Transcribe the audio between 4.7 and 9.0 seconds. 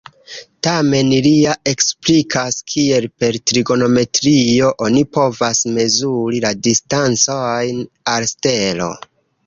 oni povas mezuri la distancojn al stelo.